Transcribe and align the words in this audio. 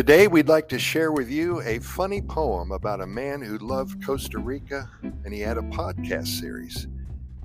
Today, 0.00 0.28
we'd 0.28 0.48
like 0.48 0.66
to 0.70 0.78
share 0.78 1.12
with 1.12 1.28
you 1.28 1.60
a 1.60 1.78
funny 1.78 2.22
poem 2.22 2.72
about 2.72 3.02
a 3.02 3.06
man 3.06 3.42
who 3.42 3.58
loved 3.58 4.02
Costa 4.02 4.38
Rica 4.38 4.90
and 5.02 5.34
he 5.34 5.40
had 5.40 5.58
a 5.58 5.60
podcast 5.60 6.40
series. 6.40 6.88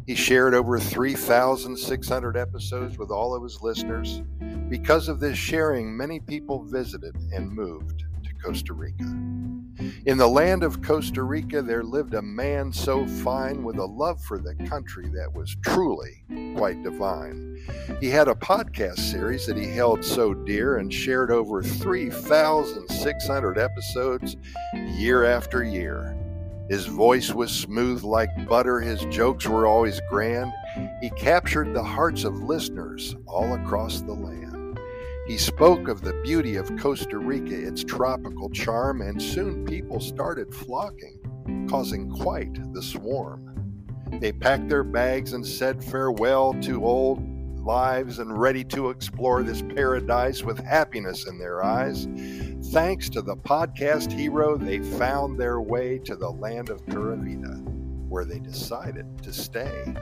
He 0.07 0.15
shared 0.15 0.53
over 0.53 0.79
3,600 0.79 2.37
episodes 2.37 2.97
with 2.97 3.11
all 3.11 3.35
of 3.35 3.43
his 3.43 3.61
listeners. 3.61 4.21
Because 4.69 5.09
of 5.09 5.19
this 5.19 5.37
sharing, 5.37 5.97
many 5.97 6.21
people 6.21 6.63
visited 6.63 7.17
and 7.33 7.51
moved 7.51 8.04
Costa 8.45 8.73
Rica. 8.73 9.05
In 10.05 10.19
the 10.19 10.27
land 10.27 10.61
of 10.61 10.83
Costa 10.83 11.23
Rica, 11.23 11.63
there 11.63 11.83
lived 11.83 12.13
a 12.13 12.21
man 12.21 12.71
so 12.71 13.07
fine 13.07 13.63
with 13.63 13.77
a 13.77 13.85
love 13.85 14.21
for 14.21 14.37
the 14.37 14.53
country 14.67 15.07
that 15.15 15.33
was 15.33 15.57
truly 15.65 16.23
quite 16.55 16.83
divine. 16.83 17.57
He 17.99 18.09
had 18.09 18.27
a 18.27 18.35
podcast 18.35 18.99
series 18.99 19.47
that 19.47 19.57
he 19.57 19.65
held 19.65 20.05
so 20.05 20.35
dear 20.35 20.77
and 20.77 20.93
shared 20.93 21.31
over 21.31 21.63
3,600 21.63 23.57
episodes 23.57 24.37
year 24.75 25.25
after 25.25 25.63
year. 25.63 26.15
His 26.69 26.85
voice 26.85 27.31
was 27.31 27.51
smooth 27.51 28.03
like 28.03 28.47
butter, 28.47 28.79
his 28.79 29.03
jokes 29.05 29.47
were 29.47 29.65
always 29.65 29.99
grand. 30.11 30.51
He 31.01 31.09
captured 31.09 31.73
the 31.73 31.83
hearts 31.83 32.25
of 32.25 32.43
listeners 32.43 33.15
all 33.25 33.55
across 33.55 34.01
the 34.01 34.13
land. 34.13 34.44
He 35.25 35.39
spoke 35.39 35.87
of 35.87 36.01
the 36.01 36.13
beauty 36.23 36.55
of 36.55 36.77
Costa 36.77 37.17
Rica, 37.17 37.55
its 37.55 37.83
tropical 37.83 38.47
charm, 38.51 39.01
and 39.01 39.19
soon 39.19 39.65
people 39.65 39.99
started 39.99 40.53
flocking, 40.53 41.67
causing 41.67 42.11
quite 42.11 42.73
the 42.73 42.83
swarm. 42.83 43.51
They 44.19 44.31
packed 44.31 44.69
their 44.69 44.83
bags 44.83 45.33
and 45.33 45.43
said 45.43 45.83
farewell 45.83 46.53
to 46.61 46.85
old 46.85 47.23
lives 47.65 48.19
and 48.19 48.37
ready 48.37 48.63
to 48.65 48.91
explore 48.91 49.41
this 49.41 49.63
paradise 49.63 50.43
with 50.43 50.59
happiness 50.59 51.25
in 51.27 51.39
their 51.39 51.63
eyes. 51.63 52.07
Thanks 52.71 53.09
to 53.09 53.23
the 53.23 53.35
podcast 53.35 54.11
hero, 54.11 54.57
they 54.57 54.77
found 54.77 55.39
their 55.39 55.59
way 55.59 55.97
to 56.05 56.15
the 56.15 56.29
land 56.29 56.69
of 56.69 56.85
Pura 56.85 57.15
Vida, 57.15 57.55
where 58.09 58.25
they 58.25 58.37
decided 58.37 59.23
to 59.23 59.33
stay. 59.33 59.95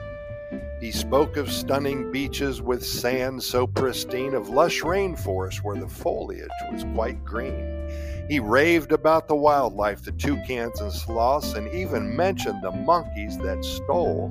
He 0.84 0.92
spoke 0.92 1.38
of 1.38 1.50
stunning 1.50 2.12
beaches 2.12 2.60
with 2.60 2.84
sand 2.84 3.42
so 3.42 3.66
pristine, 3.66 4.34
of 4.34 4.50
lush 4.50 4.82
rainforests 4.82 5.64
where 5.64 5.78
the 5.78 5.88
foliage 5.88 6.50
was 6.70 6.84
quite 6.92 7.24
green. 7.24 7.88
He 8.28 8.38
raved 8.38 8.92
about 8.92 9.26
the 9.26 9.34
wildlife, 9.34 10.02
the 10.02 10.12
toucans 10.12 10.82
and 10.82 10.92
sloths, 10.92 11.54
and 11.54 11.74
even 11.74 12.14
mentioned 12.14 12.62
the 12.62 12.70
monkeys 12.70 13.38
that 13.38 13.64
stole 13.64 14.30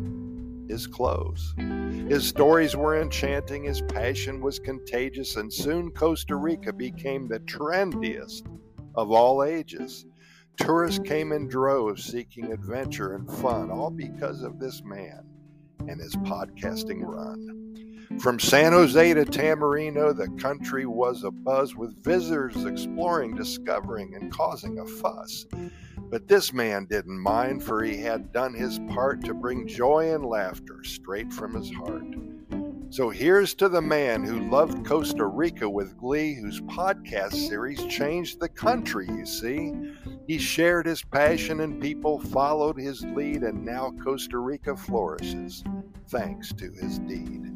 his 0.68 0.86
clothes. 0.86 1.56
His 2.08 2.28
stories 2.28 2.76
were 2.76 3.02
enchanting, 3.02 3.64
his 3.64 3.82
passion 3.82 4.40
was 4.40 4.60
contagious, 4.60 5.38
and 5.38 5.52
soon 5.52 5.90
Costa 5.90 6.36
Rica 6.36 6.72
became 6.72 7.28
the 7.28 7.40
trendiest 7.40 8.44
of 8.94 9.10
all 9.10 9.44
ages. 9.44 10.06
Tourists 10.58 11.02
came 11.04 11.32
in 11.32 11.48
droves 11.48 12.04
seeking 12.04 12.52
adventure 12.52 13.16
and 13.16 13.28
fun, 13.28 13.72
all 13.72 13.90
because 13.90 14.44
of 14.44 14.60
this 14.60 14.84
man 14.84 15.26
and 15.90 16.00
his 16.00 16.16
podcasting 16.18 17.02
run. 17.02 17.64
From 18.20 18.40
San 18.40 18.74
Jose 18.74 19.14
to 19.14 19.26
Tamarindo, 19.26 20.16
the 20.16 20.30
country 20.42 20.86
was 20.86 21.24
abuzz 21.24 21.76
with 21.76 22.04
visitors 22.04 22.64
exploring, 22.66 23.36
discovering, 23.36 24.16
and 24.16 24.32
causing 24.32 24.80
a 24.80 24.86
fuss. 24.86 25.46
But 25.98 26.28
this 26.28 26.54
man 26.54 26.86
didn't 26.86 27.20
mind, 27.20 27.64
for 27.64 27.84
he 27.84 27.98
had 27.98 28.32
done 28.32 28.54
his 28.54 28.80
part 28.90 29.24
to 29.26 29.34
bring 29.34 29.68
joy 29.68 30.14
and 30.14 30.24
laughter 30.26 30.84
straight 30.84 31.34
from 31.34 31.56
his 31.56 31.72
heart. 31.72 32.06
So 32.94 33.10
here's 33.10 33.56
to 33.56 33.70
the 33.70 33.82
man 33.82 34.24
who 34.24 34.52
loved 34.52 34.86
Costa 34.86 35.26
Rica 35.26 35.68
with 35.68 35.98
glee, 35.98 36.36
whose 36.36 36.62
podcast 36.62 37.34
series 37.34 37.84
changed 37.86 38.40
the 38.40 38.48
country, 38.48 39.08
you 39.08 39.26
see. 39.26 39.74
He 40.28 40.38
shared 40.38 40.86
his 40.86 41.02
passion 41.02 41.62
and 41.62 41.82
people 41.82 42.20
followed 42.20 42.78
his 42.78 43.04
lead, 43.04 43.42
and 43.42 43.66
now 43.66 43.96
Costa 44.04 44.38
Rica 44.38 44.78
flourishes 44.78 45.64
thanks 46.10 46.54
to 46.54 46.72
his 46.72 47.00
deed. 47.00 47.52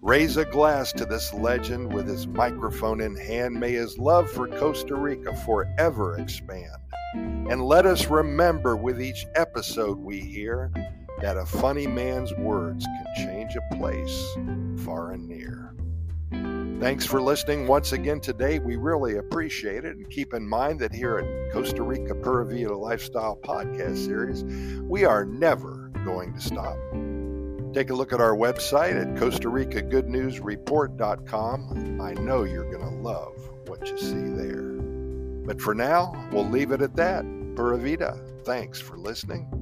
Raise 0.00 0.38
a 0.38 0.46
glass 0.46 0.90
to 0.94 1.04
this 1.04 1.34
legend 1.34 1.92
with 1.92 2.08
his 2.08 2.26
microphone 2.26 3.02
in 3.02 3.14
hand. 3.14 3.60
May 3.60 3.72
his 3.72 3.98
love 3.98 4.30
for 4.30 4.48
Costa 4.48 4.94
Rica 4.94 5.36
forever 5.44 6.18
expand. 6.18 6.80
And 7.14 7.62
let 7.62 7.84
us 7.84 8.06
remember 8.06 8.74
with 8.74 9.02
each 9.02 9.26
episode 9.34 9.98
we 9.98 10.20
hear 10.20 10.72
that 11.22 11.36
a 11.36 11.46
funny 11.46 11.86
man's 11.86 12.34
words 12.34 12.84
can 12.84 13.06
change 13.26 13.56
a 13.56 13.76
place 13.76 14.36
far 14.84 15.12
and 15.12 15.28
near. 15.28 15.72
Thanks 16.80 17.06
for 17.06 17.22
listening 17.22 17.68
once 17.68 17.92
again 17.92 18.18
today. 18.18 18.58
We 18.58 18.74
really 18.74 19.16
appreciate 19.16 19.84
it. 19.84 19.96
And 19.96 20.10
keep 20.10 20.34
in 20.34 20.46
mind 20.46 20.80
that 20.80 20.92
here 20.92 21.18
at 21.18 21.52
Costa 21.52 21.82
Rica 21.82 22.16
Pura 22.16 22.44
Vida 22.44 22.76
Lifestyle 22.76 23.38
Podcast 23.40 24.04
Series, 24.04 24.42
we 24.82 25.04
are 25.04 25.24
never 25.24 25.92
going 26.04 26.34
to 26.34 26.40
stop. 26.40 26.76
Take 27.72 27.90
a 27.90 27.94
look 27.94 28.12
at 28.12 28.20
our 28.20 28.34
website 28.34 29.00
at 29.00 29.16
Costa 29.16 29.48
Rica 29.48 29.80
Good 29.80 30.08
News 30.08 30.40
Report.com. 30.40 32.00
I 32.02 32.14
know 32.14 32.42
you're 32.42 32.70
going 32.70 32.84
to 32.84 33.00
love 33.00 33.32
what 33.68 33.88
you 33.88 33.96
see 33.96 34.28
there. 34.30 34.72
But 35.46 35.60
for 35.60 35.74
now, 35.74 36.28
we'll 36.32 36.48
leave 36.48 36.72
it 36.72 36.82
at 36.82 36.96
that. 36.96 37.24
Pura 37.54 37.78
Vida. 37.78 38.20
Thanks 38.44 38.80
for 38.80 38.98
listening. 38.98 39.61